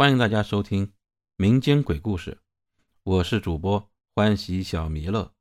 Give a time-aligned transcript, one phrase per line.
[0.00, 0.92] 欢迎大家收听
[1.34, 2.40] 民间鬼故事，
[3.02, 5.34] 我是主播欢喜小弥勒。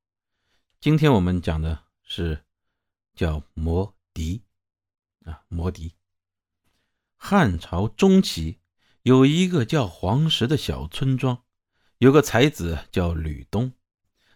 [0.81, 2.43] 今天我们讲的是
[3.13, 4.41] 叫魔笛
[5.25, 5.93] 啊，魔笛。
[7.17, 8.57] 汉朝中期
[9.03, 11.43] 有一个叫黄石的小村庄，
[11.99, 13.73] 有个才子叫吕东。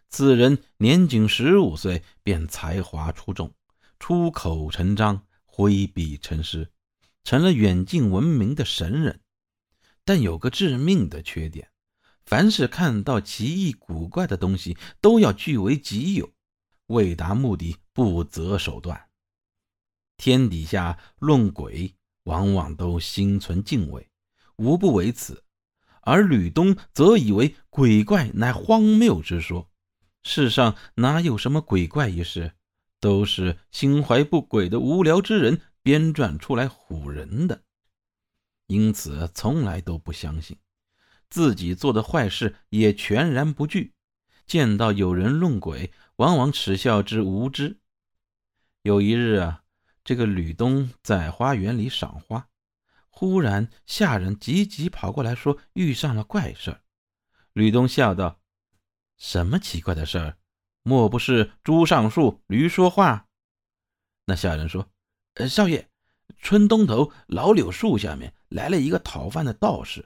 [0.08, 3.56] 此人年仅十五岁，便才华出众，
[3.98, 6.72] 出口成章，挥笔成诗，
[7.24, 9.20] 成了远近闻名的神人。
[10.04, 11.70] 但有个致命的缺点，
[12.26, 16.32] 凡是看到奇异古怪的东西，都要据为己有，
[16.88, 19.10] 为达目的不择手段。
[20.18, 24.10] 天底下论鬼，往往都心存敬畏，
[24.58, 25.44] 无不为此。
[26.04, 29.70] 而吕东则以为鬼怪乃荒谬之说，
[30.24, 32.54] 世上哪有什么鬼怪一事，
[33.00, 37.64] 都是心怀不轨的无聊之人编撰出来唬人的。
[38.72, 40.58] 因此，从来都不相信
[41.30, 43.94] 自己做的坏事，也全然不惧。
[44.48, 47.82] 见到有人弄鬼，往往耻笑之无知。
[48.82, 49.64] 有一日啊，
[50.06, 52.48] 这个吕东在花园里赏花，
[53.10, 56.80] 忽然下人急急跑过来，说遇上了怪事
[57.52, 58.40] 吕东笑道
[59.20, 60.38] ：“什么奇怪的事儿？
[60.82, 63.28] 莫不是猪上树，驴说话？”
[64.28, 64.90] 那下人说
[65.36, 65.90] ：“呃，少爷。”
[66.42, 70.06] 村东头老柳树下面来了一个讨饭的道士，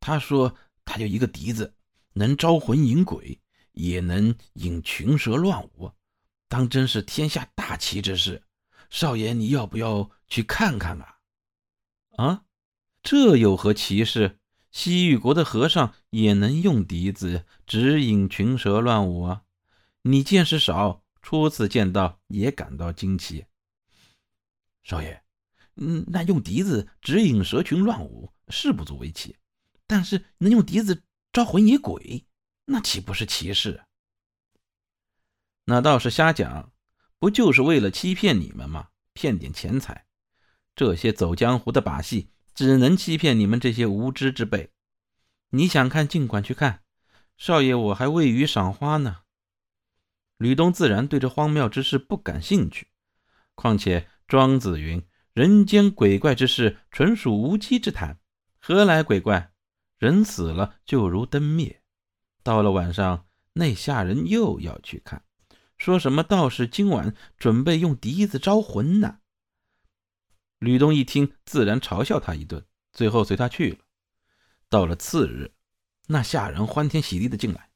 [0.00, 1.74] 他说他有一个笛子，
[2.14, 3.38] 能招魂引鬼，
[3.72, 5.92] 也能引群蛇乱舞，
[6.48, 8.42] 当真是天下大奇之事。
[8.88, 11.18] 少爷，你要不要去看看啊？
[12.16, 12.44] 啊，
[13.02, 14.38] 这有何奇事？
[14.70, 19.42] 西域国的和尚也能用笛子指引群蛇乱舞啊？
[20.00, 23.44] 你见识少，初次见到也感到惊奇。
[24.82, 25.22] 少爷。
[25.76, 29.36] 嗯，那用笛子指引蛇群乱舞是不足为奇，
[29.86, 32.26] 但是能用笛子招魂引鬼，
[32.66, 33.82] 那岂不是奇事？
[35.64, 36.72] 那倒是瞎讲，
[37.18, 38.88] 不就是为了欺骗你们吗？
[39.14, 40.06] 骗点钱财，
[40.74, 44.72] 这些走江湖的把戏，只能欺骗你们这些无知之辈。
[45.50, 46.82] 你想看，尽管去看，
[47.36, 49.18] 少爷我还未雨赏花呢。
[50.38, 52.88] 吕东自然对这荒谬之事不感兴趣，
[53.54, 55.02] 况且庄子云。
[55.32, 58.18] 人间鬼怪之事，纯属无稽之谈。
[58.58, 59.52] 何来鬼怪？
[59.96, 61.82] 人死了就如灯灭。
[62.42, 65.24] 到了晚上，那下人又要去看，
[65.78, 69.20] 说什么道士今晚准备用笛子招魂呢？
[70.58, 73.78] 吕东一听，自然嘲笑他一顿，最后随他去了。
[74.68, 75.52] 到了次日，
[76.08, 77.70] 那下人欢天喜地的进来：“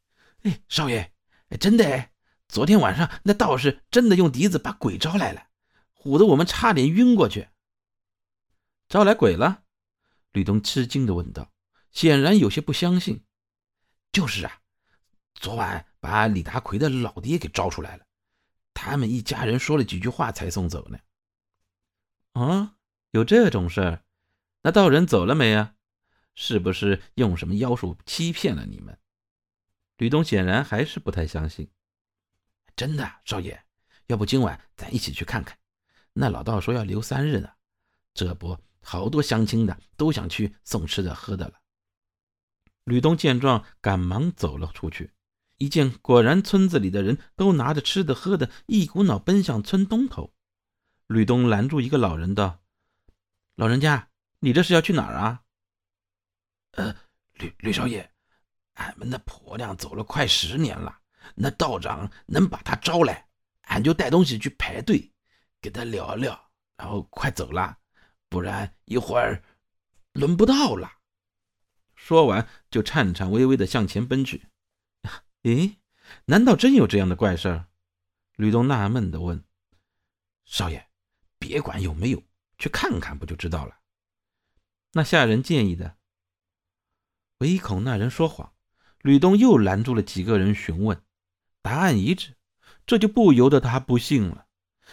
[0.45, 1.11] 哎，少爷，
[1.49, 2.13] 哎，真的哎，
[2.49, 5.45] 昨天晚上那道士真的用笛子把鬼招来了。”
[6.07, 7.49] 唬得我们差点晕过去。
[8.89, 9.65] 招来鬼了？
[10.33, 11.53] 吕东吃惊的问道，
[11.93, 13.25] 显然有些不相信。
[14.13, 14.61] 就是啊，
[15.35, 18.07] 昨晚把李达奎的老爹给招出来了，
[18.73, 20.99] 他们一家人说了几句话才送走呢。
[22.33, 22.77] 啊，
[23.11, 24.05] 有这种事儿？
[24.63, 25.75] 那道人走了没啊？
[26.35, 28.99] 是不是用什么妖术欺骗了你们？
[29.97, 31.71] 吕东显然还是不太相信。
[32.77, 33.65] 真的，少爷，
[34.07, 35.59] 要不今晚咱一起去看看？
[36.19, 37.51] 那老道说要留三日呢，
[38.15, 41.61] 这不好多相亲的都想去送吃的喝的了。
[42.85, 45.13] 吕东见状，赶忙走了出去，
[45.59, 50.33] 一见果然村子里的人都拿着吃的喝的，一股脑奔向村东头。
[51.07, 52.63] 吕东拦住一个老人道
[53.55, 55.43] ：“老人家，你这是要去哪儿啊
[56.73, 56.97] ？”“呃，
[57.35, 58.11] 吕吕少爷，
[58.75, 60.99] 俺们那婆娘走了快十年了，
[61.35, 63.29] 那道长能把她招来，
[63.65, 65.13] 俺就带东西去排队。”
[65.67, 67.79] 给他聊聊，然后快走了，
[68.29, 69.43] 不然一会儿
[70.13, 70.89] 轮不到了。
[71.97, 74.47] 说完，就颤颤巍巍的向前奔去。
[75.43, 75.79] 咦，
[76.27, 77.65] 难道真有这样的怪事？
[78.37, 79.45] 吕东纳闷的问
[80.47, 80.87] ：“少爷，
[81.41, 82.23] 别管有没有，
[82.59, 83.79] 去看看不就知道了？”
[84.95, 85.97] 那下人建议的。
[87.39, 88.55] 唯恐那人说谎，
[89.01, 91.03] 吕东又拦住了几个人询问，
[91.61, 92.37] 答案一致，
[92.87, 94.46] 这就不由得他不信了。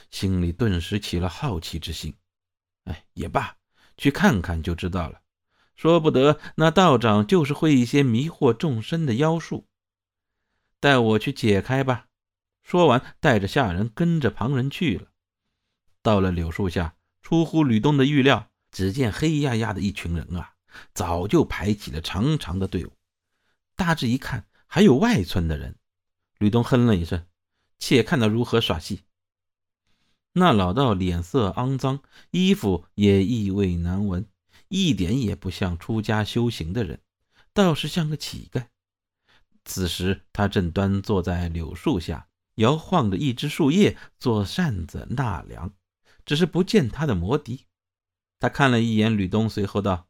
[0.10, 2.16] 心里顿时起了好奇之心，
[2.86, 3.57] 哎，也罢，
[3.98, 5.22] 去看看就知道了。
[5.75, 9.68] 说不得那道长就是会一些迷惑众生的妖术，
[10.80, 12.07] 带我去解开吧。
[12.62, 15.07] 说完，带着下人跟着旁人去了。
[16.01, 20.54] 到了柳树下，出乎吕东的预料，只见黑压压的一群人啊，
[20.94, 22.94] 早就排起了长长的队伍。
[23.75, 25.78] 大致一看，还有外村的人。
[26.38, 27.25] 吕东哼了一声
[27.80, 29.04] ：“且看他如何耍戏。”
[30.34, 32.02] 那老道脸色肮脏，
[32.32, 34.28] 衣服也异味难闻，
[34.68, 37.00] 一点也不像出家修行的人，
[37.54, 38.66] 倒是像个乞丐。
[39.64, 45.72] 此时他正端坐在柳树下，摇晃着一只树叶做扇子纳凉，
[46.26, 47.68] 只是不见他的魔笛。
[48.40, 50.08] 他看了一眼吕东，随后道：“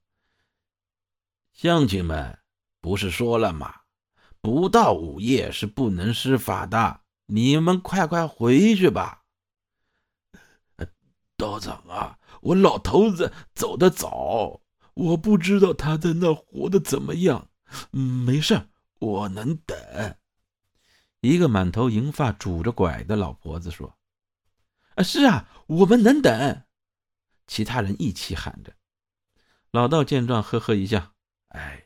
[1.52, 2.40] 乡亲们，
[2.80, 3.82] 不是说了吗？
[4.40, 7.02] 不到午夜是不能施法的。
[7.26, 9.23] 你们快快回去吧。”
[11.44, 14.62] 道长啊，我老头子走得早，
[14.94, 17.50] 我不知道他在那活得怎么样。
[17.92, 18.70] 没事，
[19.00, 19.78] 我能等。
[21.20, 23.98] 一个满头银发、拄着拐的老婆子说
[24.96, 26.64] ：“啊，是啊，我们能等。”
[27.46, 28.72] 其他人一起喊着。
[29.72, 31.12] 老道见状，呵呵一笑
[31.50, 31.82] ：“哎呀，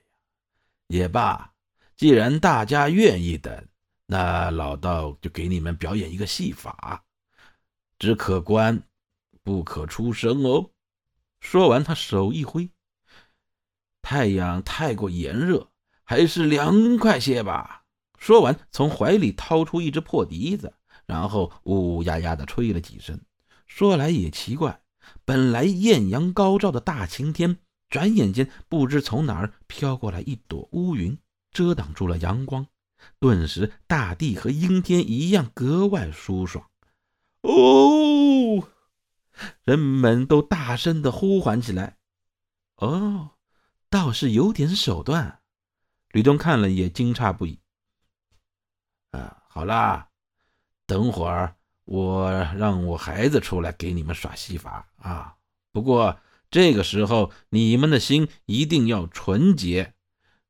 [0.86, 1.53] 也罢，
[1.95, 3.68] 既然大家愿意等，
[4.06, 7.03] 那老道就给你们表演一个戏法，
[7.98, 8.83] 只可观。”
[9.47, 10.71] 不可出声哦！
[11.39, 12.69] 说完，他手一挥，
[14.01, 15.69] 太阳太过炎热，
[16.03, 17.85] 还是凉快些吧。
[18.19, 20.73] 说完，从怀里掏出一只破笛子，
[21.05, 23.21] 然后呜呜呀呀的吹了几声。
[23.65, 24.81] 说来也奇怪，
[25.23, 31.17] 本来艳阳高照的大晴天，转眼间不知从哪儿飘过来一朵乌云，
[31.53, 32.67] 遮挡住了阳光，
[33.17, 36.69] 顿时大地和阴天一样格外舒爽。
[37.43, 38.67] 哦！
[39.63, 41.98] 人们都大声的呼唤起来。
[42.78, 43.31] 哦，
[43.89, 45.42] 倒是有点手段。
[46.12, 47.60] 吕东看了也惊诧不已。
[49.12, 50.10] 啊，好啦，
[50.86, 51.56] 等会儿
[51.86, 55.36] 我让我孩子出来给你们耍戏法啊。
[55.72, 56.19] 不过
[56.50, 59.94] 这个时候你们的心一定要纯洁，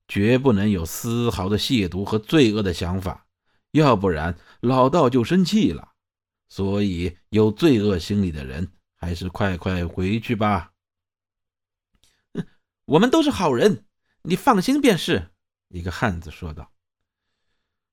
[0.08, 3.26] 绝不能有丝毫的亵渎和罪恶的想法，
[3.72, 5.94] 要不然老道就生气了。
[6.50, 8.72] 所以有罪恶心理的人。
[8.98, 10.74] 还是快快回去吧。
[12.86, 13.86] 我们都是好人，
[14.24, 15.32] 你放心便是。
[15.70, 16.74] 一个汉子说道。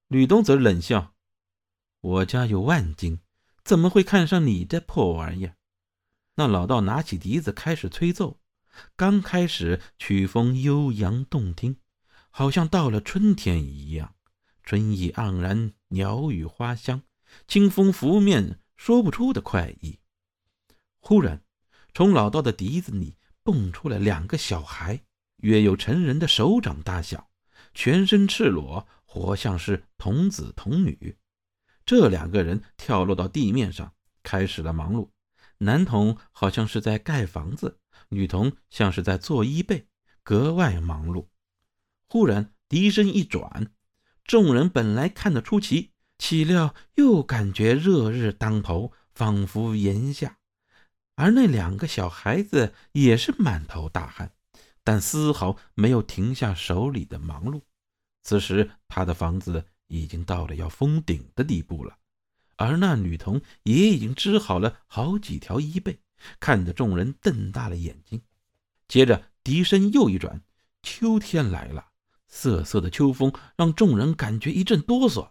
[0.09, 1.15] 吕东则冷笑
[2.01, 3.21] ：“我家有万金，
[3.65, 5.57] 怎么会看上你这破玩意儿？”
[6.37, 8.41] 那老道拿起笛子开始吹奏。
[8.97, 11.79] 刚开始曲风悠扬动听，
[12.31, 14.17] 好像到了春天一样，
[14.65, 17.03] 春意盎然，鸟语花香，
[17.47, 20.01] 清风拂面，说不出的快意。
[21.07, 21.43] 忽然，
[21.93, 25.03] 从老道的笛子里蹦出来两个小孩，
[25.43, 27.29] 约有成人的手掌大小，
[27.75, 31.19] 全身赤裸，活像是童子童女。
[31.85, 33.93] 这两个人跳落到地面上，
[34.23, 35.11] 开始了忙碌。
[35.59, 39.87] 男童好像是在盖房子，女童像是在做衣被，
[40.23, 41.27] 格外忙碌。
[42.09, 43.75] 忽然，笛声一转，
[44.25, 50.39] 众人本来看得出奇，岂料又感觉热日当头，仿佛炎夏。
[51.17, 54.33] 而那两个小孩子也是满头大汗，
[54.83, 57.63] 但丝毫没有停下手里的忙碌。
[58.23, 61.99] 此时，他的房子已经到了要封顶的地步了，
[62.57, 66.01] 而那女童也已经织好了好几条衣被，
[66.41, 68.23] 看得众人瞪大了眼睛。
[68.89, 70.43] 接着，笛声又一转，
[70.83, 71.89] 秋天来了，
[72.27, 75.31] 瑟瑟的秋风让众人感觉一阵哆嗦。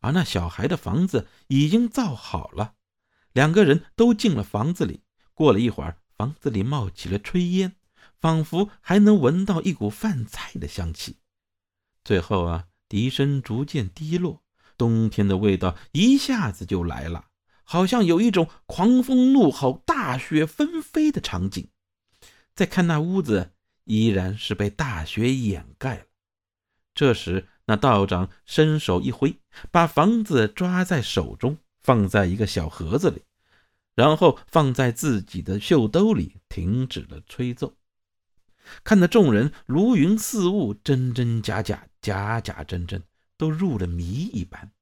[0.00, 2.74] 而那小孩的房子已经造好了，
[3.32, 5.04] 两个人都进了房子里。
[5.34, 7.76] 过了一会儿，房子里冒起了炊烟，
[8.20, 11.16] 仿佛还能闻到一股饭菜的香气。
[12.04, 14.42] 最后啊，笛声逐渐低落，
[14.76, 17.26] 冬天的味道一下子就来了，
[17.64, 21.68] 好像有一种狂风怒吼、大雪纷飞的场景。
[22.54, 23.52] 再看那屋子，
[23.84, 26.04] 依然是被大雪掩盖了。
[26.94, 33.22] 这时，那道长伸手一挥，把房子抓在手中，放在一个小盒子里。
[33.94, 37.74] 然后放在自己的袖兜里，停止了吹奏，
[38.84, 43.02] 看得众人如云似雾，真真假假，假假真真，
[43.36, 44.72] 都入了迷一般。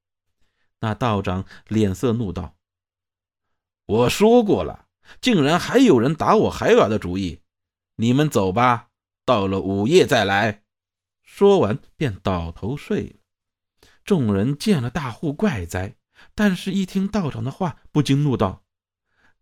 [0.81, 2.57] 那道长脸色怒道
[3.87, 4.87] ：“我说过了，
[5.21, 7.40] 竟然还有人打我孩儿的主意！
[7.97, 8.90] 你们走吧，
[9.25, 10.62] 到了午夜再来。”
[11.23, 13.17] 说完便倒头睡了。
[14.05, 15.97] 众人见了大户怪哉，
[16.35, 18.64] 但是一听道长的话，不禁怒道。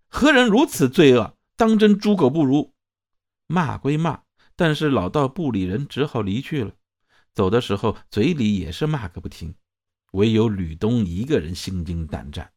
[0.08, 1.36] 何人如此罪恶？
[1.56, 2.72] 当真猪狗不如！
[3.46, 4.22] 骂归骂，
[4.56, 6.72] 但是老道不理人，只好离去了。
[7.34, 9.54] 走的时候，嘴里也是骂个不停。
[10.12, 12.50] 唯有吕东一个人心惊胆战。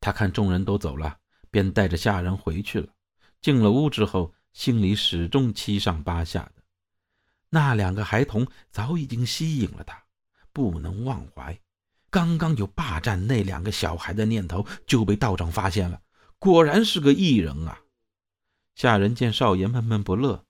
[0.00, 1.18] 他看众人都走了，
[1.50, 2.88] 便带着下人回去了。
[3.40, 6.62] 进了屋之后，心里始终七上八下的。
[7.50, 10.02] 那两个孩童早已经吸引了他，
[10.52, 11.56] 不能忘怀。
[12.10, 16.00] 刚刚有霸占那两个小孩的念头，就被道长发现了。
[16.38, 17.80] 果然是个异人啊！
[18.74, 20.44] 下人见少爷闷闷不乐，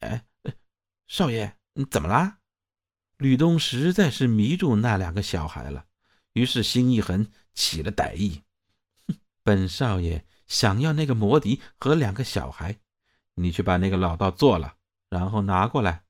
[0.00, 0.24] 哎，
[1.06, 2.38] 少爷，你怎么啦？
[3.16, 5.86] 吕东实在是迷住那两个小孩了，
[6.32, 8.42] 于是心一横，起了歹意。
[9.06, 12.80] 哼，本少爷想要那个魔笛和两个小孩，
[13.34, 14.74] 你去把那个老道做了，
[15.08, 16.02] 然后拿过来。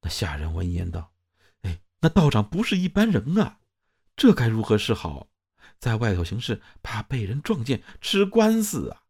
[0.00, 1.12] 那下人闻言道
[1.62, 3.60] ：“哎，那道长不是一般人啊，
[4.16, 5.28] 这该如何是好？
[5.82, 9.02] 在外头行事，怕被人撞见，吃官司啊，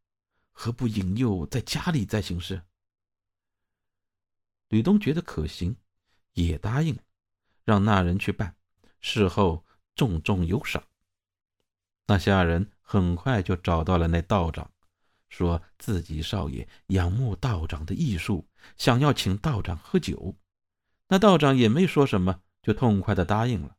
[0.52, 2.62] 何不引诱在家里再行事？”
[4.70, 5.76] 吕东觉得可行。
[6.32, 6.98] 也答应，
[7.62, 8.56] 让那人去办，
[9.02, 10.82] 事后重重有赏。
[12.06, 14.70] 那下人很快就找到了那道长，
[15.28, 18.48] 说自己少爷仰慕道长的艺术，
[18.78, 20.38] 想要请道长喝酒。
[21.08, 23.76] 那道长也没说什么，就痛快的答应了。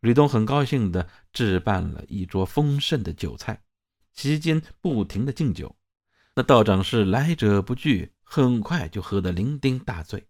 [0.00, 3.62] 吕东很高兴的置办了一桌丰盛的酒菜，
[4.12, 5.76] 席间不停的敬酒。
[6.34, 10.28] 那道长是来者不拒，很快就喝得酩酊大醉，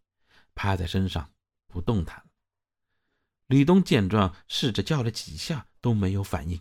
[0.54, 1.30] 趴在身上。
[1.70, 2.24] 不动弹。
[3.46, 6.58] 吕东见状，试着叫了几下都没有反应，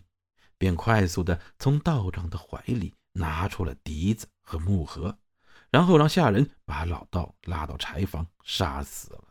[0.58, 5.18] 便快速的从道长的怀里拿出了笛子和木盒，
[5.70, 9.27] 然后让下人把老道拉到柴房杀死了。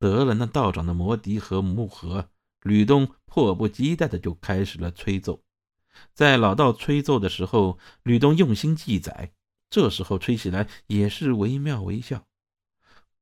[0.00, 2.30] 得了那道长的魔笛和木盒，
[2.62, 5.44] 吕东迫不及待的就开始了吹奏。
[6.12, 9.32] 在老道吹奏的时候，吕东用心记载，
[9.68, 12.26] 这时候吹起来也是惟妙惟肖。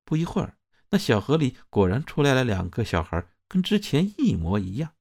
[0.06, 0.54] 不一会儿。
[0.90, 4.92] 那小河里果然出来了两个小孩，跟之前一模一样。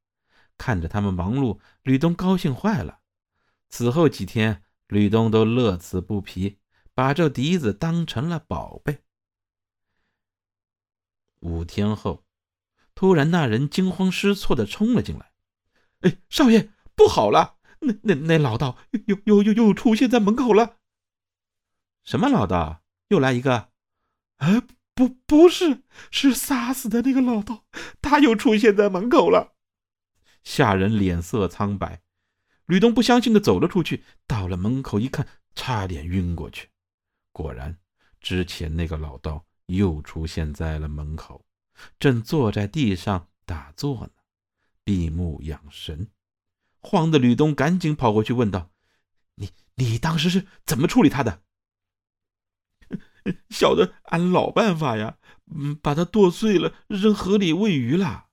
[0.58, 3.00] 看着他们忙碌，吕东高兴坏了。
[3.70, 6.58] 此后几天，吕东都乐此不疲，
[6.94, 9.00] 把这笛子当成了宝贝。
[11.48, 12.26] 五天后，
[12.94, 15.32] 突然那人惊慌失措地冲了进来
[16.02, 17.58] ：“哎，少爷，不好了！
[17.80, 20.78] 那那那老道又又又又出现在门口了。
[22.04, 22.84] ”“什么老道？
[23.08, 23.70] 又来一个
[24.38, 24.62] ？”“哎！”
[24.98, 27.66] 不，不是，是杀死的那个老道，
[28.02, 29.54] 他又出现在门口了。
[30.44, 32.02] 下人脸色苍白，
[32.66, 36.70] 吕东不相信的走了出去，到了门口一看，差点晕过去。
[37.32, 37.78] 果然，
[38.20, 41.46] 之前那个老道又出现在了门口，
[42.00, 44.12] 正坐在地上打坐呢，
[44.84, 46.12] 闭目养神。
[46.80, 48.72] 慌的吕东赶紧跑过去问道
[49.36, 51.44] ：“你，你当时是怎么处理他的？”
[53.50, 55.18] 小的按老办法呀，
[55.54, 58.30] 嗯，把它剁碎了，扔河里喂鱼了。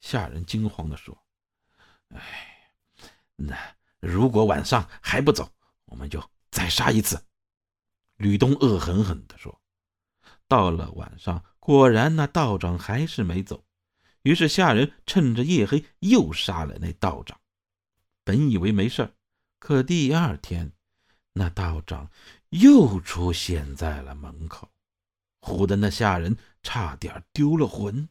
[0.00, 1.26] 下人惊慌地说
[2.14, 2.72] ：“哎，
[3.36, 5.52] 那如果晚上还不走，
[5.84, 7.26] 我们就再杀一次。”
[8.16, 9.59] 吕东恶狠狠地说。
[10.50, 13.64] 到了晚上，果然那道长还是没走，
[14.22, 17.38] 于是下人趁着夜黑又杀了那道长。
[18.24, 19.14] 本以为没事
[19.60, 20.72] 可第二天，
[21.34, 22.10] 那道长。
[22.50, 24.72] 又出现在了门口，
[25.40, 28.08] 唬得那下人差点丢了魂。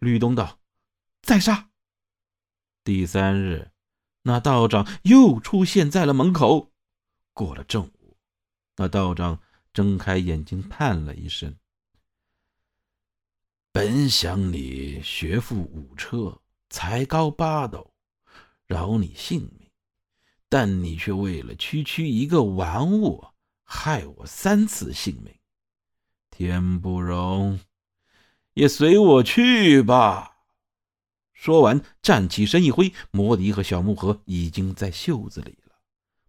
[0.00, 0.58] 吕东道
[1.22, 1.70] ：“再杀。”
[2.82, 3.70] 第三日，
[4.22, 6.72] 那道长又出现在了门口。
[7.32, 8.16] 过了正午，
[8.76, 9.40] 那道长
[9.74, 11.54] 睁开眼睛，叹了一声
[13.70, 16.40] ：“本想你学富五车，
[16.70, 17.92] 才高八斗，
[18.66, 19.70] 饶你性命，
[20.48, 23.22] 但你却为了区区一个玩物。”
[23.66, 25.34] 害我三次性命，
[26.30, 27.58] 天不容，
[28.52, 30.36] 也随我去吧。
[31.32, 35.74] 说完，站起身一挥，魔笛和小木盒已经在袖子里了。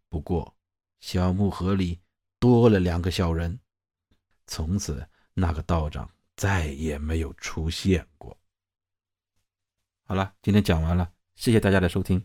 [0.08, 0.56] 不过，
[1.02, 2.00] 小木盒里
[2.46, 3.60] 多了两个小人。
[4.46, 8.38] 从此，那个道长再也没有出现过。
[10.04, 12.24] 好了，今天讲完了，谢谢大家的收听。